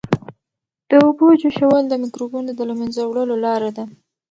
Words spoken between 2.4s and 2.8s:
د له